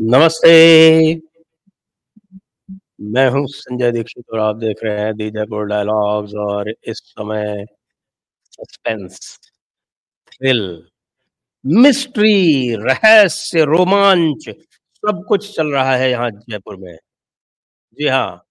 नमस्ते। 0.00 1.20
मैं 3.02 3.28
हूँ 3.30 3.46
संजय 3.48 3.90
दीक्षित 3.92 4.24
और 4.32 4.38
आप 4.40 4.56
देख 4.56 4.84
रहे 4.84 5.00
हैं 5.00 5.14
दी 5.16 5.30
जयपुर 5.30 5.66
डायलॉग्स 5.66 6.34
और 6.40 6.70
इस 6.70 6.98
समय 7.08 7.64
सस्पेंस, 8.52 9.38
थ्रिल, 10.28 10.62
मिस्ट्री, 11.64 12.76
रहस्य, 12.80 13.64
रोमांच 13.66 14.48
सब 14.50 15.24
कुछ 15.28 15.54
चल 15.56 15.72
रहा 15.72 15.96
है 15.96 16.10
यहाँ 16.10 16.30
जयपुर 16.32 16.76
में। 16.78 16.96
जी 17.98 18.08
हाँ। 18.08 18.44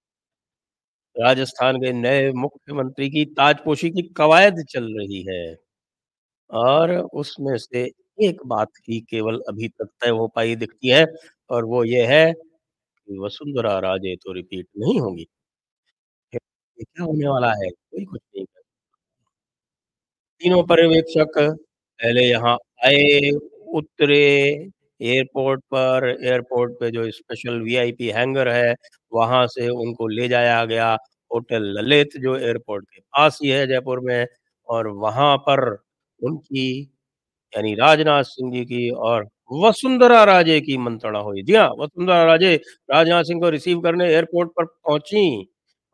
राजस्थान 1.15 1.77
के 1.77 1.91
नए 1.93 2.31
मुख्यमंत्री 2.33 3.09
की 3.09 3.23
ताजपोशी 3.33 3.89
की 3.91 4.01
कवायद 4.17 4.63
चल 4.69 4.83
रही 4.97 5.21
है। 5.27 5.41
और 6.49 6.91
उसमें 7.15 7.57
से 7.57 7.83
एक 8.19 8.41
बात 8.47 8.69
ही 8.89 8.99
केवल 9.01 9.39
अभी 9.49 9.67
तक 9.69 9.89
तय 10.01 10.09
हो 10.11 10.27
पाई 10.29 10.55
दिखती 10.57 10.89
है 10.89 11.05
और 11.49 11.65
वो 11.65 11.83
ये 11.85 12.05
है 12.07 12.31
कि 12.33 13.17
वसुंधरा 13.19 13.77
राजे 13.81 14.15
तो 14.17 14.33
रिपीट 14.33 14.67
नहीं 14.77 14.99
होंगी। 14.99 15.27
क्या 16.33 17.03
होने 17.03 17.27
वाला 17.27 17.51
है? 17.53 17.69
कोई 17.69 18.05
कुछ 18.05 18.21
नहीं 18.35 18.45
कह 18.45 18.61
तीनों 20.41 20.61
पर्यवेक्षक 20.63 21.31
पहले 21.39 22.21
यहाँ 22.21 22.55
आए, 22.85 23.29
उतरे 23.73 24.17
एयरपोर्ट 25.01 25.61
पर, 25.73 26.07
एयरपोर्ट 26.25 26.71
पे 26.79 26.89
जो 26.91 27.09
स्पेशल 27.11 27.59
वीआईपी 27.61 28.09
हैंगर 28.11 28.47
है, 28.49 28.73
वहाँ 29.11 29.45
से 29.47 29.67
उनको 29.69 30.07
ले 30.09 30.27
जाया 30.27 30.63
गया 30.65 30.91
होटल 31.31 31.63
ललित 31.77 32.17
जो 32.17 32.35
एयरपोर्ट 32.37 32.85
के 32.85 32.99
पास 33.01 33.39
ही 33.43 33.49
है 33.49 33.65
जयपुर 33.67 33.99
में 34.01 34.25
और 34.69 34.87
वहाँ 34.97 35.35
पर 35.47 35.65
उनकी 36.21 36.69
यानी 37.53 37.73
राजनाथ 37.75 38.23
सिंह 38.25 38.51
जी 38.53 38.63
की 38.65 38.89
और 38.91 39.23
वसुंधरा 39.49 40.23
राजे 40.25 40.59
की 40.61 40.77
मंत्रणा 40.79 41.19
हुई। 41.21 41.41
जी 41.43 41.53
हाँ, 41.55 41.69
वसुंधरा 41.79 42.23
राजे 42.25 42.55
राजनाथ 42.89 43.23
सिंह 43.25 43.39
को 43.41 43.49
रिसीव 43.49 43.79
करने 43.81 44.05
एयरपोर्ट 44.07 44.49
पर 44.57 44.65
पहुँची 44.65 45.23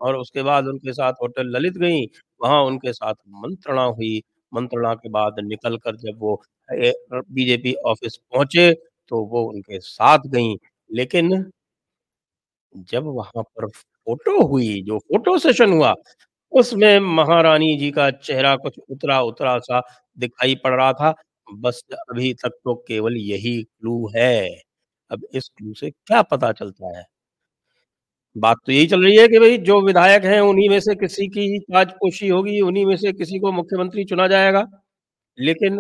और 0.02 0.16
उसके 0.18 0.44
बाद 0.44 0.68
उनके 0.68 0.94
साथ 0.94 1.14
होटल 1.22 1.50
ललित 1.56 1.78
गई 1.80 2.06
वहाँ 2.42 2.62
उनके 2.66 2.94
साथ 2.94 3.14
मंत्रणा 3.38 3.84
हुई। 3.86 4.22
मंत्रणा 4.52 4.94
के 4.96 5.10
बाद 5.12 5.40
निकल 5.44 5.78
कर 5.80 5.96
जब 5.98 6.18
वो 6.20 6.42
बीजेपी 6.70 7.74
ऑफ़िस 7.88 8.18
पहुँचे 8.34 8.72
तो 9.12 9.24
वो 9.28 9.44
उनके 9.50 9.80
साथ 9.82 10.28
गई 10.30 10.56
लेकिन 10.90 11.46
जब 12.76 13.04
वहाँ 13.08 13.44
पर 13.46 13.68
फ़ोटो 13.70 14.42
हुई, 14.48 14.82
जो 14.84 14.98
फ़ोटो 15.00 15.38
सेशन 15.40 15.72
हुआ, 15.74 15.94
उसमें 16.52 17.00
महारानी 17.16 17.76
जी 17.80 17.90
का 17.92 18.10
चेहरा 18.14 18.56
कुछ 18.58 18.80
उतरा-उतरा 18.90 19.58
सा 19.62 19.82
दिखाई 20.18 20.56
पड़ 20.64 20.74
रहा 20.74 20.92
था। 20.94 21.14
बस 21.48 21.82
अभी 22.10 22.34
तक 22.36 22.50
तो 22.64 22.74
केवल 22.88 23.18
यही 23.18 23.62
क्लू 23.64 24.08
है। 24.16 24.48
अब 25.12 25.26
इस 25.34 25.50
क्लू 25.50 25.74
से 25.74 25.90
क्या 25.90 26.22
पता 26.24 26.52
चलता 26.54 26.98
है? 26.98 27.06
बात 28.36 28.58
तो 28.66 28.72
यही 28.72 28.88
चल 28.88 29.04
रही 29.04 29.16
है 29.18 29.28
कि 29.28 29.40
भई 29.40 29.58
जो 29.60 29.80
विधायक 29.82 30.24
हैं, 30.26 30.40
उन्हीं 30.42 30.70
में 30.70 30.80
से 30.80 30.96
किसी 30.96 31.28
की 31.28 31.42
ही 31.52 31.60
ताजपोशी 31.66 32.28
होगी, 32.28 32.60
उन्हीं 32.62 32.86
में 32.86 32.96
से 32.98 33.12
किसी 33.14 33.40
को 33.40 33.52
मुख्यमंत्री 33.52 34.04
चुना 34.06 34.28
जाएगा। 34.28 34.66
लेकिन 35.38 35.80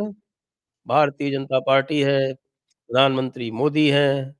भारतीय 0.87 1.31
जनता 1.31 1.59
पार्टी 1.61 2.01
है, 2.01 2.33
प्रधानमंत्री 2.89 3.51
मोदी 3.53 3.87
हैं, 3.89 4.35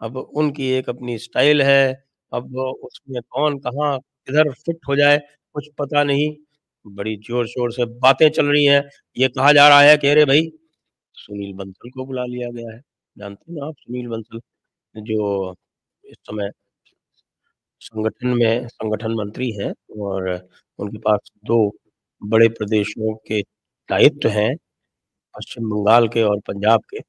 अब 0.00 0.16
उनकी 0.18 0.68
एक 0.70 0.88
अपनी 0.88 1.18
स्टाइल 1.18 1.62
है, 1.62 1.94
अब 2.32 2.56
उसमें 2.84 3.22
कौन 3.30 3.58
कहाँ 3.60 3.98
किधर 3.98 4.52
फिट 4.54 4.78
हो 4.88 4.96
जाए, 4.96 5.18
कुछ 5.54 5.68
पता 5.78 6.04
नहीं। 6.04 6.30
बड़ी 6.84 7.16
ज़ोर-शोर 7.18 7.72
से 7.72 7.84
बातें 8.00 8.28
चल 8.30 8.46
रही 8.46 8.64
हैं, 8.64 8.82
ये 9.16 9.28
कहा 9.30 9.52
जा 9.52 9.68
रहा 9.68 9.80
है 9.82 9.96
कि 9.98 10.08
अरे 10.08 10.24
भई, 10.24 10.46
सुनील 11.28 11.52
बंसल 11.56 11.90
को 11.90 12.04
बुला 12.06 12.24
लिया 12.26 12.50
गया 12.52 12.74
है। 12.74 12.80
जानते 13.16 13.52
हैं 13.52 13.66
आप 13.66 13.74
सुनील 13.78 14.08
बंसल, 14.08 14.40
जो 14.94 15.54
इस 16.04 16.16
समय 16.20 16.50
संगठन 17.82 18.28
में 18.36 18.66
संगठन 18.68 19.12
मंत्री 19.16 19.50
हैं 19.54 19.72
और 20.00 20.28
उनके 20.78 20.98
पास 21.00 21.30
2 21.46 21.58
बड़े 22.22 22.48
प्रदेशों 22.50 23.14
के 23.28 23.40
दायित्व 23.90 24.28
हैं, 24.30 24.54
पश्चिम 25.34 25.70
बंगाल 25.70 26.08
के 26.10 26.22
और 26.24 26.40
पंजाब 26.48 26.82
के। 26.86 27.00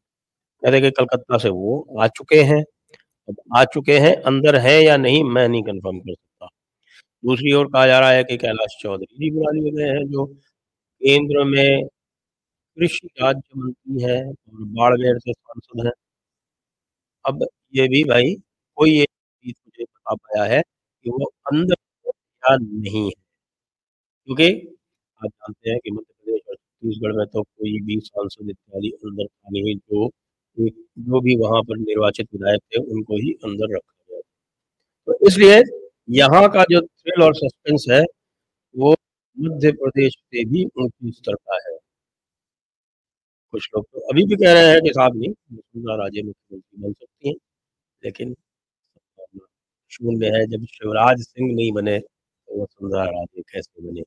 कह 0.44 0.70
रहे 0.72 0.82
कि 0.82 0.92
कलकत्ता 0.94 1.38
से 1.40 1.50
वो 1.52 1.80
आ 2.02 2.08
चुके 2.10 2.42
हैं। 2.44 2.62
अब 3.30 3.36
आ 3.58 3.64
चुके 3.68 4.00
हैं, 4.00 4.16
अंदर 4.24 4.58
हैं 4.60 4.80
या 4.82 4.98
नहीं 4.98 5.24
मैं 5.26 5.48
नहीं 5.50 5.64
कन्फर्म 5.64 6.00
कर 6.00 6.14
सकता। 6.14 6.48
दूसरी 7.24 7.54
ओर 7.56 7.68
कहा 7.68 7.88
जा 7.88 8.00
रहा 8.00 8.12
है 8.12 8.24
कि 8.26 8.38
कैलाश 8.40 8.78
चौधरी 8.82 9.16
जी 9.18 9.32
बुला 9.34 9.52
लिए 9.54 9.72
गए 9.74 9.90
हैं, 9.92 10.06
जो 10.08 10.26
केंद्र 10.82 11.44
में 11.46 11.84
कृषि 12.78 13.08
राज्य 13.22 13.60
मंत्री 13.60 14.04
है 14.04 14.18
और 14.24 14.64
बाड़मेर 14.74 15.20
से 15.20 15.34
सांसद 15.34 15.86
है 15.86 15.92
अब 17.26 17.46
ये 17.74 17.88
भी 17.88 18.04
भाई 18.04 18.34
कोई 18.78 19.00
एक 19.02 19.08
चीज़ 19.46 19.56
मुझे 19.58 19.84
बता 19.84 20.16
पाया 20.16 20.44
है 20.56 20.62
कि 20.62 21.10
वो 21.10 21.26
अंदर 21.52 21.76
या 22.44 22.56
नहीं 22.58 23.06
है। 23.06 23.12
क्योंकि 24.28 24.46
आप 25.22 25.30
जानते 25.30 25.70
हैं 25.70 25.80
कि 25.80 25.92
मध्य 25.92 26.14
प्रदेश 26.16 26.42
और 26.50 26.56
छत्तीसगढ़ 26.56 27.14
में 27.18 27.26
तो 27.28 27.42
कोई 27.44 27.80
भी 27.82 28.00
सांसद 28.02 28.50
इत्यादि 28.50 28.90
अंदर 29.00 29.26
था 29.26 29.50
नहीं, 29.52 29.76
जो 29.76 30.10
एक 30.58 30.74
जो 31.02 31.22
भी 31.22 31.36
वहाँ 31.38 31.62
पर 31.64 31.78
निर्वाचित 31.80 32.28
विधायक 32.34 32.62
थे, 32.66 32.80
उनको 32.86 33.18
ही 33.18 33.32
अंदर 33.46 33.76
रखा 33.76 33.94
गया। 34.10 34.20
तो 35.08 35.18
इसलिए 35.28 35.62
यहाँ 36.14 36.48
का 36.50 36.64
जो 36.72 36.82
थ्रिल 36.82 37.24
और 37.24 37.36
सस्पेंस 37.36 37.86
है, 37.92 38.04
वो 38.76 38.96
मध्य 39.38 39.74
प्रदेश 39.76 40.14
से 40.16 40.46
भी 40.48 40.66
ऊँची 40.78 41.12
स्तर 41.14 41.36
का 41.36 41.60
है। 41.66 41.78
कुछ 43.58 43.70
लोग 43.76 43.86
तो 43.86 44.00
अभी 44.00 44.24
भी 44.26 44.36
कह 44.36 44.54
रहे 44.54 44.72
हैं 44.72 44.82
कि 44.82 44.90
साहब 44.90 45.16
नहीं, 45.18 45.30
वसुंधरा 45.30 45.96
राजे 45.96 46.24
मुख्यमंत्री 46.24 46.82
बन 46.82 46.94
सकती 46.94 47.30
हैं, 47.30 47.36
लेकिन 48.04 48.36
शून्य 49.92 50.28
है, 50.28 50.46
जब 50.48 50.66
शिवराज 50.66 51.22
सिंह 51.22 51.56
नहीं 51.56 51.72
बने, 51.72 52.00
तो 52.00 52.62
वसुंधरा 52.64 53.04
राजे 53.04 53.42
कैसे 53.42 53.82
बने? 53.82 54.02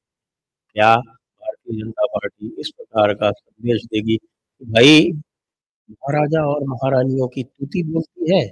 क्या 0.77 0.97
भारतीय 0.97 1.83
जनता 1.83 2.07
पार्टी 2.07 2.55
इस 2.61 2.71
प्रकार 2.77 3.15
का 3.15 3.31
संदेश 3.31 3.85
देगी 3.85 4.17
कि 4.17 4.67
भई, 4.67 5.13
महाराजा 5.91 6.47
और 6.47 6.65
महारानियों 6.65 7.29
की 7.29 7.43
तूती 7.45 7.83
बोलती 7.83 8.35
है, 8.35 8.47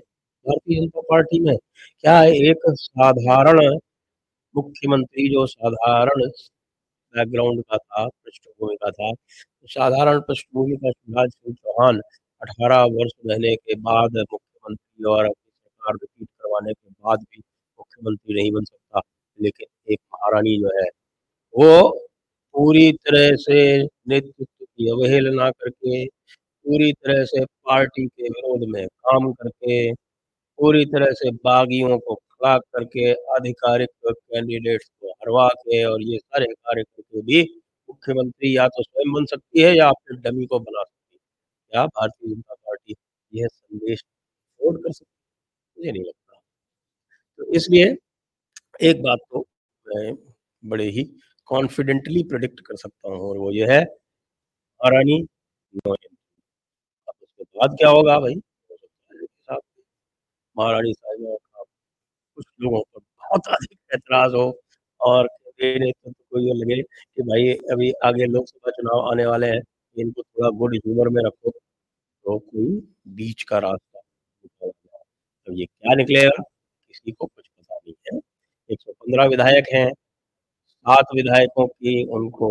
भारतीय 0.47 0.81
जनता 0.81 1.01
पार्टी 1.01 1.41
में? 1.41 1.57
क्या 2.01 2.23
एक 2.25 2.71
साधारण 2.75 3.61
मुख्यमंत्री 4.55 5.29
जो 5.29 5.47
साधारण 5.47 6.29
बैकग्राउंड 7.15 7.63
का 7.63 7.77
था, 7.77 8.07
पृष्ठभूमि 8.09 8.77
का 8.77 8.91
था, 8.91 9.13
साधारण 9.69 10.21
पृष्ठभूमि 10.21 10.77
का 10.77 10.91
शिवराज 10.91 11.31
सिंह 11.31 11.55
चौहान 11.55 12.01
18 12.43 12.83
वर्ष 12.83 13.13
रहने 13.27 13.57
के 13.57 13.75
बाद 13.75 14.17
मुख्यमंत्री 14.17 15.05
और 15.05 15.25
अपनी 15.25 15.51
सरकार 15.51 15.95
रिपीट 15.95 16.29
करवाने 16.29 16.73
के 16.73 16.91
बाद 16.91 17.19
भी 17.19 17.39
मुख्यमंत्री 17.79 18.35
नहीं 18.35 18.53
बन 18.53 18.65
सकता। 18.65 19.01
लेकिन 19.41 19.93
एक 19.93 19.99
महारानी 20.15 20.57
जो 20.59 20.83
है, 20.83 20.89
वो 21.55 21.91
पूरी 22.55 22.93
तरह 22.93 23.37
से 23.37 23.83
नेतृत्व 23.83 24.65
की 24.65 24.91
अवहेलना 24.91 25.51
करके, 25.51 26.07
पूरी 26.07 26.93
तरह 26.93 27.25
से 27.25 27.45
पार्टी 27.45 28.07
के 28.07 28.29
विरोध 28.29 28.69
में 28.69 28.87
काम 28.87 29.33
करके, 29.33 29.93
पूरी 30.59 30.85
तरह 30.85 31.11
से 31.11 31.31
बागियों 31.31 31.99
को 31.99 32.15
खड़ा 32.15 32.59
करके, 32.59 33.13
आधिकारिक 33.13 33.89
कैंडिडेट्स 34.11 34.89
को 35.01 35.11
हरवा 35.11 35.49
के 35.49 35.85
और 35.85 36.03
ये 36.03 36.19
सारे 36.19 36.47
कार्य 36.47 36.83
करके 36.83 37.23
भी 37.23 37.58
मुख्यमंत्री 37.89 38.57
या 38.57 38.67
तो 38.71 38.83
स्वयं 38.85 39.13
बन 39.15 39.25
सकती 39.27 39.63
है 39.63 39.77
या 39.77 39.91
फिर 39.95 40.17
डमी 40.23 40.47
को 40.47 40.59
बना 40.61 40.83
सकती 40.85 41.15
है। 41.15 41.21
क्या 41.73 41.87
भारतीय 41.89 42.35
जनता 42.35 42.55
पार्टी 42.57 42.95
यह 43.33 43.47
संदेश 43.49 44.03
अफ़ोर्ड 44.03 44.83
कर 44.85 44.93
सकती? 44.93 45.11
मुझे 45.77 45.93
नहीं 45.93 46.03
लगता। 46.03 46.41
तो 47.39 47.45
इसलिए 47.55 47.97
एक 48.83 49.03
बात 49.03 49.19
तो 49.33 49.41
मैं 49.87 50.15
बड़े 50.63 50.85
ही 50.93 51.05
कॉन्फिडेंटली 51.49 52.23
प्रेडिक्ट 52.27 52.61
कर 52.63 52.77
सकता 52.79 53.09
हूँ 53.11 53.21
और 53.23 53.39
वो 53.39 53.53
ये 53.53 53.67
है, 53.71 53.83
महारानी 54.81 55.21
नो। 55.79 55.95
अब 57.09 57.15
उसके 57.23 57.45
बाद 57.59 57.77
क्या 57.79 57.89
होगा 57.91 58.19
भाई 58.21 58.35
महारानी 60.57 60.93
साहिबा 60.95 61.37
कुछ 62.39 62.47
लोगों 62.63 62.81
को 62.83 63.01
बहुत 63.01 63.49
अधिक 63.51 63.79
ऐतराज़ 63.95 64.35
हो 64.37 64.47
और 65.01 65.29
मेरे 65.61 65.79
नेतृत्व 65.81 66.18
ये 66.39 66.55
लगे 66.55 66.83
कि 66.83 67.23
भाई 67.23 67.53
अभी 67.73 67.91
आगे 68.05 68.27
लोकसभा 68.27 68.71
चुनाव 68.71 69.11
आने 69.11 69.27
वाले 69.27 69.47
हैं, 69.47 69.61
इनको 69.97 70.23
थोड़ा 70.23 70.51
गुड 70.59 70.75
ह्यूमर 70.77 71.09
में 71.09 71.23
रखो, 71.27 71.51
तो 71.51 72.39
कोई 72.39 72.81
बीच 73.15 73.43
का 73.43 73.59
रास्ता। 73.59 74.01
अब 75.49 75.55
ये 75.59 75.65
क्या 75.67 75.95
निकलेगा, 75.95 76.43
किसी 76.89 77.13
को 77.13 77.27
कुछ 77.27 77.47
पता 77.49 77.77
नहीं 77.77 77.95
है। 78.13 78.21
115 78.71 79.27
विधायक 79.27 79.65
हैं, 79.75 79.91
7 80.87 81.15
विधायकों 81.15 81.67
की 81.67 82.05
उनको 82.09 82.51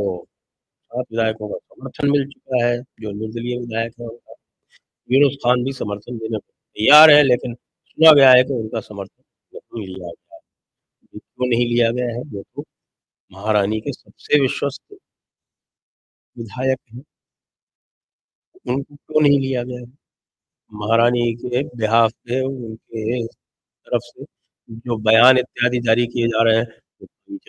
7 0.92 1.06
विधायकों 1.12 1.50
का 1.50 1.58
समर्थन 1.58 2.12
मिल 2.12 2.28
चुका 2.28 2.66
है, 2.66 2.78
जो 3.00 3.12
निर्दलीय 3.12 3.58
विधायक 3.60 3.94
है 4.02 4.08
उनका। 4.08 4.34
यूनुस 5.10 5.36
खान 5.36 5.64
भी 5.64 5.74
समर्थन 5.74 6.18
देने 6.18 6.38
को 6.38 6.52
तैयार 6.78 7.12
है, 7.12 7.24
लेकिन 7.24 7.54
सुना 7.54 8.14
गया 8.14 8.32
है 8.32 8.44
कि 8.44 8.54
उनका 8.54 8.80
समर्थन 8.82 9.24
नहीं 9.54 9.88
लिया 9.88 10.08
गया। 10.08 10.40
क्यों 11.14 11.48
नहीं 11.50 11.68
लिया 11.68 11.92
गया 11.92 12.08
है, 12.08 12.22
वो 12.24 12.44
तो 12.56 12.64
महारानी 13.32 13.80
के 13.82 13.92
सबसे 13.94 14.40
विश्वस्त 14.42 14.98
विधायक 16.38 16.80
हैं। 16.94 17.04
उनको 18.66 18.96
क्यों 18.96 19.22
नहीं 19.22 19.40
लिया 19.40 19.64
गया 19.64 19.80
है? 19.80 19.86
महारानी 20.72 21.34
के 21.36 21.64
बिहाफ़ 21.78 22.14
पे 22.26 22.42
उनके 22.44 23.26
तरफ़ 23.68 24.04
से 24.06 24.26
जो 24.80 24.98
बयान 25.02 25.38
इत्यादि 25.38 25.80
जारी 25.82 26.08
किए 26.08 26.28
जा 26.28 26.44
रहे 26.44 26.58
हैं, 26.58 26.66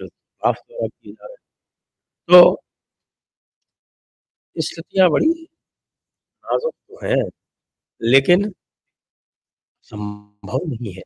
साफ़ 0.01 0.59
तौर 0.59 0.89
किए 0.89 1.13
जा 1.13 1.27
रहे 1.27 1.35
हैं। 1.35 1.39
तो 2.29 2.61
स्थितियाँ 4.57 5.09
बड़ी 5.11 5.27
नाज़ुक 6.45 6.75
तो 6.75 7.07
हैं, 7.07 7.23
लेकिन 8.01 8.53
संभव 9.85 10.59
नहीं 10.67 10.93
है। 10.95 11.03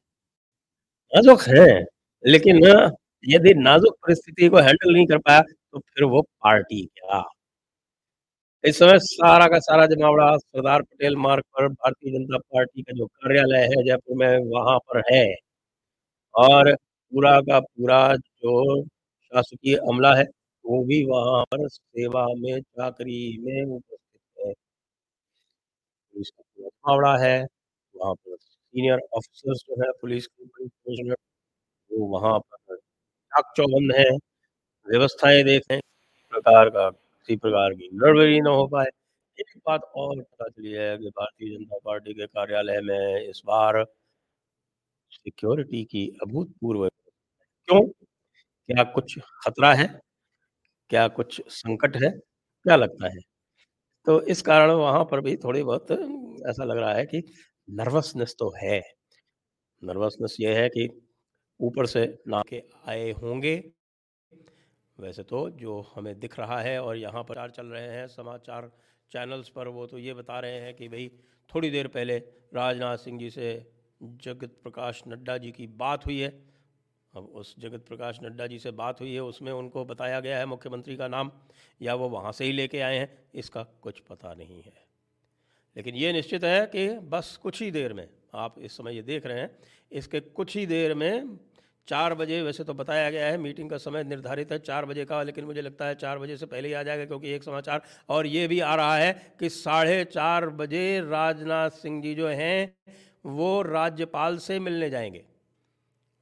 नाज़ुक 1.12 1.40
हैं, 1.48 1.84
लेकिन 2.24 2.60
यदि 3.24 3.54
नाज़ुक 3.54 3.94
परिस्थिति 3.94 4.48
को 4.48 4.56
हैंडल 4.56 4.92
नहीं 4.92 5.06
कर 5.06 5.18
पाया, 5.18 5.40
तो 5.40 5.78
फिर 5.78 6.04
वो 6.04 6.22
पार्टी 6.22 6.82
क्या? 6.84 7.22
इस 8.64 8.78
समय 8.78 8.98
सारा 8.98 9.46
का 9.46 9.58
सारा 9.58 9.86
जमावड़ा 9.86 10.36
सरदार 10.36 10.82
पटेल 10.82 11.16
मार्ग 11.16 11.42
पर 11.42 11.68
भारतीय 11.68 12.12
जनता 12.12 12.38
पार्टी 12.38 12.82
का 12.82 12.92
जो 12.92 13.06
कार्यालय 13.06 13.58
है 13.58 13.84
जयपुर 13.84 14.16
में, 14.16 14.38
वहाँ 14.50 14.78
पर 14.78 15.02
है। 15.14 15.34
और 16.34 16.74
पूरा 17.12 17.40
का 17.40 17.60
पूरा 17.60 18.16
जो 18.16 18.84
शासकीय 18.84 19.76
अमला 19.76 20.14
है, 20.14 20.24
वो 20.64 20.84
भी 20.84 21.04
वहाँ 21.06 21.44
पर 21.44 21.68
सेवा 21.68 22.26
में, 22.26 22.60
चाकरी 22.60 23.38
में 23.40 23.76
उपस्थित 23.76 24.46
है। 24.46 24.52
पुलिस 26.14 26.30
का 26.30 26.42
जमावड़ा 26.58 27.16
है, 27.18 27.46
वहाँ 27.94 28.14
पर 28.14 28.36
सीनियर 28.40 28.98
ऑफ़िसर्स 29.16 29.58
जो 29.58 29.82
है 29.84 29.90
पुलिस 30.02 30.26
के 30.26 31.12
वो 31.90 32.06
वहाँ 32.08 32.38
पर 32.38 32.56
चाक-चौबंद 33.32 33.92
हैं, 33.96 34.10
व्यवस्थाएँ 34.88 35.42
देखें, 35.44 35.80
प्रकार 36.32 36.70
का 36.70 36.90
किसी 36.90 37.36
प्रकार 37.36 37.74
की 37.74 37.88
गड़बड़ी 37.94 38.40
ना 38.40 38.50
हो 38.50 38.66
पाए। 38.68 38.86
एक 39.38 39.58
बात 39.68 39.82
और 39.96 40.20
पता 40.22 40.48
चली 40.48 40.72
है 40.72 40.98
कि 40.98 41.08
भारतीय 41.10 41.56
जनता 41.58 41.78
पार्टी 41.84 42.14
के 42.14 42.26
कार्यालय 42.26 42.80
में 42.82 43.30
इस 43.30 43.42
बार 43.46 43.84
सिक्योरिटी 45.12 45.84
की 45.84 46.06
अभूतपूर्व 46.22 46.88
क्यों? 47.44 47.80
क्या 48.48 48.84
कुछ 48.84 49.18
खतरा 49.44 49.74
है? 49.74 49.88
क्या 50.90 51.08
कुछ 51.08 51.42
संकट 51.48 51.96
है? 51.96 52.10
क्या 52.66 52.76
लगता 52.76 53.08
है? 53.08 53.20
तो 54.06 54.22
इस 54.22 54.42
कारण 54.42 54.72
वहाँ 54.72 55.04
पर 55.04 55.20
भी 55.20 55.36
थोड़ी 55.36 55.62
बहुत 55.62 55.92
ऐसा 56.48 56.64
लग 56.64 56.78
रहा 56.78 56.94
है 56.94 57.06
कि 57.06 57.22
नर्वसनेस 57.70 58.36
तो 58.38 58.52
है। 58.64 58.80
नर्वसनेस 59.82 60.36
ये 60.40 60.54
है 60.62 60.68
कि 60.68 60.88
ऊपर 61.60 61.86
से 61.86 62.04
ना 62.28 62.42
के 62.48 62.62
आए 62.88 63.10
होंगे। 63.12 63.56
वैसे 64.98 65.22
तो 65.22 65.48
जो 65.50 65.80
हमें 65.94 66.18
दिख 66.20 66.38
रहा 66.38 66.60
है 66.60 66.82
और 66.82 66.96
यहाँ 66.96 67.22
पर 67.22 67.50
चल 67.50 67.66
रहे 67.66 67.88
हैं, 67.88 68.06
समाचार 68.08 68.70
चैनल्स 69.10 69.48
पर, 69.48 69.68
वो 69.68 69.86
तो 69.86 69.98
ये 69.98 70.14
बता 70.14 70.38
रहे 70.40 70.60
हैं 70.60 70.74
कि 70.74 70.88
भाई 70.88 71.10
थोड़ी 71.50 71.70
देर 71.70 71.86
पहले 71.88 72.16
राजनाथ 72.54 72.96
सिंह 72.96 73.18
जी 73.18 73.30
से 73.30 73.72
जगत 74.02 74.56
प्रकाश 74.62 75.02
नड्डा 75.08 75.36
जी 75.38 75.50
की 75.52 75.66
बात 75.66 76.06
हुई 76.06 76.18
है। 76.20 76.28
अब 77.14 77.24
उस 77.24 77.54
जगत 77.58 77.84
प्रकाश 77.88 78.18
नड्डा 78.22 78.46
जी 78.46 78.58
से 78.58 78.70
बात 78.70 79.00
हुई 79.00 79.12
है, 79.14 79.20
उसमें 79.20 79.52
उनको 79.52 79.84
बताया 79.84 80.20
गया 80.20 80.38
है 80.38 80.46
मुख्यमंत्री 80.46 80.96
का 80.96 81.08
नाम, 81.08 81.30
या 81.80 81.94
वो 81.94 82.08
वहाँ 82.08 82.32
से 82.32 82.44
ही 82.44 82.52
लेके 82.52 82.80
आए 82.80 82.98
हैं, 82.98 83.08
इसका 83.34 83.62
कुछ 83.82 84.00
पता 84.00 84.34
नहीं 84.34 84.62
है। 84.62 84.72
लेकिन 85.76 85.94
ये 85.94 86.12
निश्चित 86.12 86.44
है 86.44 86.66
कि 86.66 86.88
बस 87.08 87.36
कुछ 87.42 87.62
ही 87.62 87.70
देर 87.70 87.92
में 87.92 88.08
आप 88.32 88.54
इस 88.58 88.76
समय 88.76 88.94
ये 88.94 89.02
देख 89.02 89.26
रहे 89.26 89.40
हैं, 89.40 89.50
इसके 89.92 90.20
कुछ 90.20 90.56
ही 90.56 90.66
देर 90.66 90.94
में 90.94 91.38
चार 91.88 92.14
बजे, 92.14 92.40
वैसे 92.42 92.64
तो 92.64 92.74
बताया 92.74 93.10
गया 93.10 93.26
है, 93.26 93.38
मीटिंग 93.38 93.70
का 93.70 93.78
समय 93.78 94.04
निर्धारित 94.04 94.52
है 94.52 94.58
चार 94.58 94.84
बजे 94.86 95.04
का, 95.04 95.22
लेकिन 95.22 95.44
मुझे 95.44 95.62
लगता 95.62 95.86
है 95.86 95.94
चार 95.94 96.18
बजे 96.18 96.36
से 96.36 96.46
पहले 96.46 96.68
ही 96.68 96.74
आ 96.74 96.82
जाएगा, 96.82 97.04
क्योंकि 97.04 97.30
एक 97.30 97.42
समाचार 97.42 97.82
और 98.08 98.26
ये 98.26 98.46
भी 98.48 98.60
आ 98.60 98.74
रहा 98.74 98.96
है 98.96 99.12
कि 99.40 99.48
साढ़े 99.48 100.04
चार 100.04 100.48
बजे 100.52 101.00
राजनाथ 101.00 101.70
सिंह 101.72 102.00
जी 102.02 102.14
जो 102.14 102.28
हैं, 102.28 102.74
वो 103.26 103.60
राज्यपाल 103.62 104.38
से 104.38 104.58
मिलने 104.60 104.90
जाएँगे। 104.90 105.24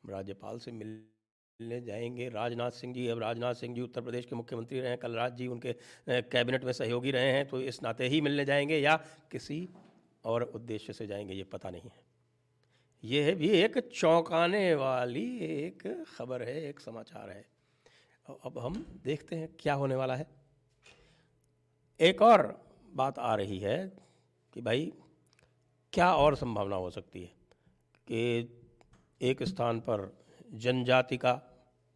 राज्यपाल 0.04 0.58
से 0.58 0.72
मिल 0.72 0.98
मिलने 1.60 1.80
जाएँगे 1.80 2.28
राजनाथ 2.28 2.70
सिंह 2.70 2.92
जी। 2.94 3.06
अब 3.08 3.18
राजनाथ 3.18 3.54
सिंह 3.54 3.74
जी 3.74 3.80
उत्तर 3.80 4.00
प्रदेश 4.00 4.24
के 4.26 4.36
मुख्यमंत्री 4.36 4.80
रहे 4.80 4.90
हैं, 4.90 4.98
कलराज 4.98 5.36
जी 5.36 5.46
उनके 5.46 5.72
कैबिनेट 6.08 6.64
में 6.64 6.72
सहयोगी 6.72 7.10
रहे 7.10 7.32
हैं 7.32 7.46
तो 7.48 7.60
इस 7.62 7.82
नाते 7.82 8.06
ही 8.08 8.20
मिलने 8.20 8.44
जाएँगे 8.44 8.78
या 8.78 8.96
किसी 9.32 9.58
और 10.24 10.42
उद्देश्य 10.42 10.92
से 10.92 11.06
जाएँगे, 11.06 11.34
ये 11.34 11.44
पता 11.44 11.70
नहीं 11.70 11.82
है। 11.82 12.10
ये 13.04 13.34
भी 13.34 13.48
एक 13.48 13.78
चौंकाने 13.78 14.74
वाली 14.74 15.38
एक 15.38 16.04
खबर 16.16 16.42
है, 16.42 16.62
एक 16.62 16.80
समाचार 16.80 17.30
है। 17.30 17.46
अब 18.44 18.58
हम 18.58 19.00
देखते 19.04 19.36
हैं 19.36 19.48
क्या 19.58 19.74
होने 19.74 19.94
वाला 19.94 20.16
है। 20.16 20.26
एक 22.00 22.22
और 22.22 22.64
बात 22.92 23.18
आ 23.18 23.34
रही 23.34 23.58
है 23.58 23.92
कि 24.54 24.60
भाई, 24.60 24.92
क्या 25.92 26.14
और 26.14 26.36
संभावना 26.36 26.76
हो 26.76 26.90
सकती 26.90 27.22
है 27.22 27.32
कि 28.06 28.48
एक 29.22 29.42
स्थान 29.42 29.80
पर 29.80 30.24
जनजाति 30.52 31.16
का 31.16 31.42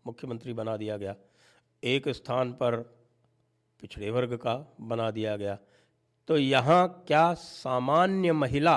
मुख्यमंत्री 0.07 0.53
बना 0.53 0.77
दिया 0.77 0.97
गया, 0.97 1.17
एक 1.85 2.09
स्थान 2.09 2.53
पर 2.53 2.77
पिछड़े 3.81 4.11
वर्ग 4.11 4.37
का 4.37 4.77
बना 4.81 5.11
दिया 5.11 5.37
गया 5.37 5.59
तो 6.29 6.37
यहाँ 6.37 7.05
क्या 7.09 7.33
सामान्य 7.35 8.33
महिला 8.33 8.77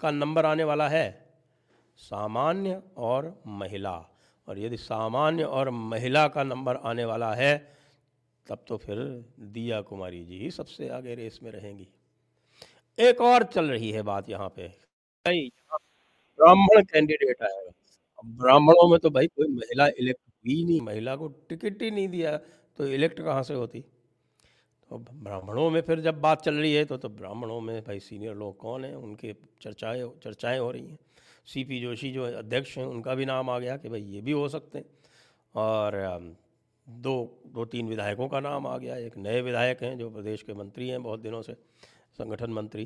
का 0.00 0.10
नंबर 0.10 0.46
आने 0.46 0.64
वाला 0.64 0.88
है? 0.88 1.08
सामान्य 1.98 2.80
और 2.98 3.34
महिला। 3.46 3.94
और 4.48 4.58
यदि 4.58 4.76
सामान्य 4.76 5.44
और 5.44 5.70
महिला 5.70 6.26
का 6.28 6.42
नंबर 6.44 6.76
आने 6.82 7.04
वाला 7.04 7.32
है, 7.34 7.56
तब 8.46 8.64
तो 8.68 8.76
फिर 8.76 8.98
दिया 9.52 9.80
कुमारी 9.80 10.24
जी 10.24 10.38
ही 10.38 10.50
सबसे 10.50 10.88
आगे 10.88 11.14
रेस 11.14 11.38
में 11.42 11.50
रहेंगी। 11.50 11.88
एक 12.98 13.20
और 13.20 13.44
चल 13.44 13.70
रही 13.70 13.90
है 13.92 14.02
बात 14.02 14.30
यहाँ 14.30 14.48
पे। 14.56 14.68
ब्राह्मण 15.24 16.82
कैंडिडेट 16.84 17.42
आएगा 17.42 17.70
ब्राह्मणों 18.36 18.88
में 18.90 18.98
तो 19.00 19.10
भाई 19.10 19.26
कोई 19.26 19.48
महिला 19.48 19.86
इलेक्ट 19.88 20.20
हुई 20.46 20.64
नहीं, 20.64 20.80
महिला 20.80 21.16
को 21.16 21.28
टिकट 21.48 21.82
ही 21.82 21.90
नहीं 21.90 22.08
दिया 22.08 22.36
तो 22.78 22.86
इलेक्ट 22.88 23.20
कहाँ 23.20 23.42
से 23.42 23.54
होती? 23.54 23.84
तो 24.90 24.98
ब्राह्मणों 24.98 25.68
में 25.70 25.80
फिर 25.82 26.00
जब 26.00 26.20
बात 26.20 26.42
चल 26.42 26.54
रही 26.54 26.72
है 26.74 26.84
तो 26.84 26.96
तो 26.96 27.08
ब्राह्मणों 27.08 27.60
में 27.60 27.80
भाई 27.84 28.00
सीनियर 28.00 28.34
लोग 28.34 28.56
कौन 28.58 28.84
हैं? 28.84 28.94
उनके 28.94 29.34
चर्चाएँ 29.62 30.08
चर्चाएँ 30.24 30.58
हो 30.58 30.70
रही 30.70 30.86
हैं। 30.86 30.98
सीपी 31.46 31.80
जोशी 31.80 32.10
जो 32.12 32.24
अध्यक्ष 32.28 32.76
हैं, 32.78 32.84
उनका 32.86 33.14
भी 33.14 33.24
नाम 33.26 33.50
आ 33.50 33.58
गया 33.58 33.76
कि 33.76 33.88
भाई 33.88 34.00
ये 34.02 34.20
भी 34.20 34.32
हो 34.32 34.48
सकते 34.48 34.78
हैं। 34.78 34.84
और 35.54 36.36
दो 36.86 37.14
दो 37.54 37.64
तीन 37.64 37.88
विधायकों 37.88 38.28
का 38.28 38.40
नाम 38.40 38.66
आ 38.66 38.76
गया। 38.78 38.96
एक 38.96 39.16
नए 39.18 39.40
विधायक 39.42 39.82
हैं 39.82 39.96
जो 39.98 40.10
प्रदेश 40.10 40.42
के 40.42 40.54
मंत्री 40.54 40.88
हैं 40.88 41.02
बहुत 41.02 41.20
दिनों 41.20 41.42
से, 41.42 41.52
संगठन 42.18 42.50
मंत्री। 42.50 42.84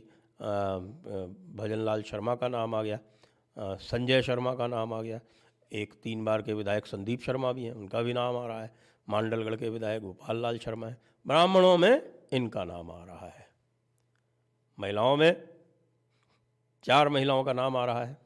भजन 1.57 1.79
लाल 1.79 2.03
शर्मा 2.03 2.35
का 2.35 2.49
नाम 2.49 2.75
आ 2.75 2.83
गया। 2.83 2.99
संजय 3.57 4.23
शर्मा 4.23 4.55
का 4.55 4.67
नाम 4.67 4.93
आ 4.93 5.01
गया। 5.03 5.21
एक 5.73 5.93
तीन 6.03 6.25
बार 6.25 6.43
के 6.43 6.53
विधायक 6.53 6.87
संदीप 6.87 7.21
शर्मा 7.21 7.53
भी 7.53 7.65
हैं, 7.65 7.73
उनका 7.73 8.03
भी 8.03 8.13
नाम 8.13 8.37
आ 8.37 8.47
रहा 8.47 8.63
है। 8.63 8.75
मांडलगढ़ 9.09 9.57
के 9.57 9.69
विधायक 9.69 10.03
गोपाल 10.03 10.43
लाल 10.43 10.59
शर्मा 10.59 10.89
है। 10.89 10.97
ब्राह्मणों 11.27 11.79
में 11.79 12.15
इनका 12.33 12.65
नाम 12.65 12.91
आ 12.91 13.05
रहा 13.05 13.29
है। 13.29 13.49
महिलाओं 14.79 15.17
में 15.17 15.49
चार 16.85 17.09
महिलाओं 17.09 17.45
का 17.45 17.53
नाम 17.53 17.77
आ 17.77 17.85
रहा 17.85 18.05
है। 18.05 18.17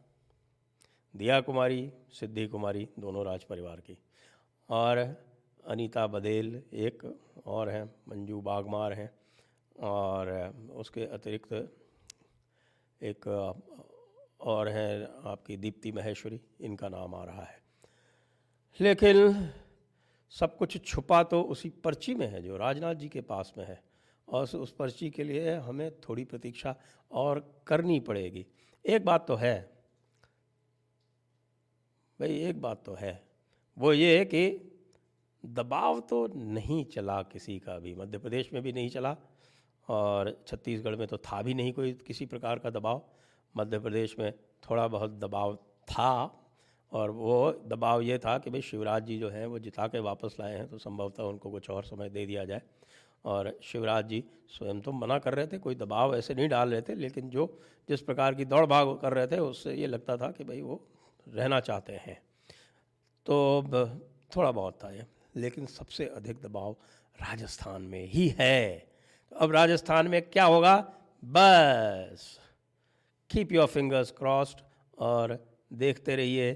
दिया 1.16 1.40
कुमारी 1.40 1.92
सिद्धि 2.10 2.46
कुमारी 2.46 2.88
दोनों 2.98 3.24
राज 3.24 3.44
परिवार 3.44 3.80
की। 3.80 3.98
और 4.70 5.16
अनीता 5.66 6.06
बदेल 6.06 6.62
एक 6.72 7.20
और 7.46 7.68
हैं, 7.68 7.94
मंजू 8.08 8.40
बागमार 8.40 8.92
हैं। 8.92 9.10
और 9.80 10.54
उसके 10.72 11.06
अतिरिक्त 11.06 11.76
एक 13.02 13.26
और 14.40 14.68
हैं, 14.68 15.06
आपकी 15.30 15.56
दीप्ति 15.56 15.92
महेश्वरी, 15.92 16.40
इनका 16.60 16.88
नाम 16.88 17.14
आ 17.14 17.24
रहा 17.24 17.42
है। 17.42 17.62
लेकिन 18.80 19.50
सब 20.32 20.56
कुछ 20.56 20.78
छुपा 20.84 21.22
तो 21.22 21.40
उसी 21.42 21.68
पर्ची 21.84 22.14
में 22.14 22.26
है 22.26 22.42
जो 22.42 22.56
राजनाथ 22.56 22.94
जी 22.94 23.08
के 23.08 23.20
पास 23.20 23.52
में 23.58 23.64
है। 23.66 23.82
और 24.28 24.44
उस 24.56 24.72
पर्ची 24.72 25.10
के 25.10 25.24
लिए 25.24 25.54
हमें 25.56 25.90
थोड़ी 26.00 26.24
प्रतीक्षा 26.24 26.74
और 27.10 27.40
करनी 27.66 27.98
पड़ेगी। 28.00 28.46
एक 28.84 29.04
बात 29.04 29.26
तो 29.28 29.34
है, 29.34 29.58
भाई 32.20 32.38
एक 32.40 32.60
बात 32.60 32.82
तो 32.86 32.94
है, 32.94 33.22
वो 33.76 33.92
ये 33.92 34.18
है 34.18 34.24
कि 34.24 34.72
दबाव 35.44 36.00
तो 36.00 36.26
नहीं 36.34 36.84
चला 36.84 37.20
किसी 37.22 37.58
का 37.58 37.78
भी, 37.78 37.94
मध्य 37.94 38.18
प्रदेश 38.18 38.52
में 38.52 38.62
भी 38.62 38.72
नहीं 38.72 38.88
चला 38.88 39.16
और 39.88 40.44
छत्तीसगढ़ 40.46 40.96
में 40.96 41.06
तो 41.08 41.18
था 41.18 41.40
भी 41.42 41.54
नहीं 41.54 41.72
कोई 41.72 41.92
किसी 42.06 42.26
प्रकार 42.26 42.58
का 42.58 42.70
दबाव। 42.70 43.02
मध्य 43.54 43.78
प्रदेश 43.78 44.18
में 44.18 44.32
थोड़ा 44.62 44.86
बहुत 44.88 45.10
दबाव 45.10 45.54
था 45.88 46.42
और 46.92 47.10
वो 47.10 47.52
दबाव 47.66 48.02
ये 48.02 48.18
था 48.18 48.36
कि 48.38 48.50
भाई 48.50 48.60
शिवराज 48.62 49.06
जी 49.06 49.18
जो 49.18 49.28
हैं, 49.28 49.46
वो 49.46 49.58
जिता 49.58 49.86
के 49.86 49.98
वापस 49.98 50.36
लाए 50.40 50.54
हैं 50.54 50.68
तो 50.68 50.78
संभवतः 50.78 51.22
उनको 51.22 51.50
कुछ 51.50 51.70
और 51.70 51.84
समय 51.84 52.10
दे 52.10 52.26
दिया 52.26 52.44
जाए। 52.44 52.62
और 53.24 53.58
शिवराज 53.62 54.08
जी 54.08 54.22
स्वयं 54.48 54.80
तो 54.80 54.92
मना 54.92 55.18
कर 55.18 55.34
रहे 55.34 55.46
थे, 55.46 55.58
कोई 55.58 55.74
दबाव 55.74 56.14
ऐसे 56.16 56.34
नहीं 56.34 56.48
डाल 56.48 56.70
रहे 56.70 56.82
थे, 56.82 56.94
लेकिन 56.94 57.30
जो 57.30 57.46
जिस 57.88 58.00
प्रकार 58.00 58.34
की 58.34 58.44
दौड़ 58.44 58.64
भाग 58.66 58.98
कर 59.02 59.12
रहे 59.12 59.26
थे, 59.26 59.38
उससे 59.38 59.74
ये 59.74 59.86
लगता 59.86 60.16
था 60.16 60.30
कि 60.30 60.44
भाई 60.44 60.60
वो 60.60 60.80
रहना 61.26 61.60
चाहते 61.60 61.92
हैं। 61.92 62.20
तो 63.26 63.62
थोड़ा 64.36 64.50
बहुत 64.50 64.78
था 64.84 64.90
ये, 64.90 65.06
लेकिन 65.36 65.66
सबसे 65.66 66.06
अधिक 66.06 66.40
दबाव 66.42 66.76
राजस्थान 67.18 67.82
में 67.82 68.04
ही 68.04 68.28
है। 68.38 68.78
तो 69.32 69.36
अब 69.36 69.52
राजस्थान 69.52 70.08
में 70.08 70.20
क्या 70.22 70.44
होगा? 70.44 70.76
बस 71.22 72.38
कीप 73.30 73.52
योर 73.52 73.66
फिंगर्स 73.66 74.10
क्रॉस्ड 74.10 74.60
और 74.98 75.38
देखते 75.72 76.16
रहिए 76.16 76.52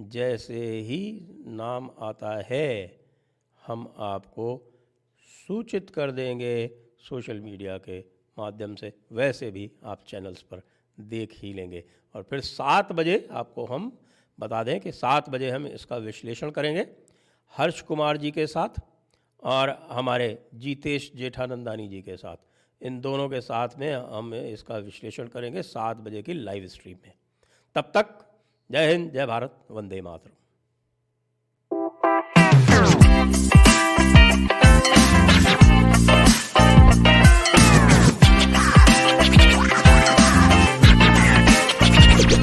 जैसे 0.00 0.60
ही 0.80 1.28
नाम 1.46 1.90
आता 1.98 2.42
है, 2.46 3.00
हम 3.66 3.94
आपको 3.98 4.72
सूचित 5.48 5.90
कर 5.90 6.10
देंगे 6.10 6.70
सोशल 6.98 7.40
मीडिया 7.40 7.78
के 7.78 8.00
माध्यम 8.38 8.74
से। 8.74 8.92
वैसे 9.12 9.50
भी 9.50 9.70
आप 9.84 10.04
चैनल्स 10.06 10.42
पर 10.42 10.62
देख 11.00 11.32
ही 11.34 11.52
लेंगे। 11.52 11.84
और 12.14 12.22
फिर 12.22 12.40
सात 12.40 12.92
बजे 12.92 13.28
आपको 13.30 13.64
हम 13.64 13.98
बता 14.38 14.62
दें 14.64 14.80
कि 14.80 14.92
सात 14.92 15.28
बजे 15.30 15.50
हम 15.50 15.66
इसका 15.66 15.96
विश्लेषण 15.96 16.50
करेंगे 16.50 16.86
हर्ष 17.52 17.80
कुमार 17.80 18.16
जी 18.16 18.30
के 18.30 18.46
साथ 18.46 18.80
और 19.42 19.86
हमारे 19.90 20.46
जीतेश 20.54 21.12
जेठानंदानी 21.16 21.88
जी 21.88 22.02
के 22.02 22.16
साथ। 22.16 22.36
इन 22.82 23.00
दोनों 23.00 23.28
के 23.28 23.40
साथ 23.40 23.68
में 23.78 23.92
हम 23.92 24.34
इसका 24.34 24.76
विश्लेषण 24.76 25.28
करेंगे 25.28 25.62
सात 25.62 25.96
बजे 25.96 26.22
की 26.22 26.32
लाइव 26.32 26.66
स्ट्रीम 26.66 26.96
में। 27.06 27.12
तब 27.74 27.92
तक 27.96 28.31
जय 28.70 28.90
हिंद 28.92 29.10
जय 29.12 29.26
भारत 29.26 29.66
वंदे 29.70 30.00
मातरम। 30.00 30.41